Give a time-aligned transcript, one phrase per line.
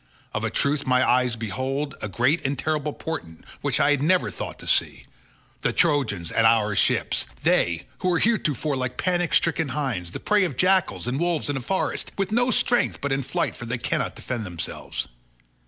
[0.33, 4.31] Of a truth my eyes behold a great and terrible portent which I had never
[4.31, 10.19] thought to see—the Trojans at our ships—they, who were heretofore like panic stricken hinds, the
[10.19, 13.67] prey of jackals and wolves in a forest, with no strength but in flight for
[13.67, 15.07] they cannot defend themselves.